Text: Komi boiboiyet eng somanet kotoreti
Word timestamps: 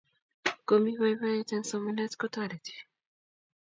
Komi 0.67 0.91
boiboiyet 0.99 1.49
eng 1.55 1.65
somanet 1.69 2.13
kotoreti 2.19 2.75